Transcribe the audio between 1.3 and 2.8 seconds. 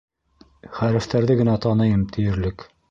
генә таныйым тиерлек.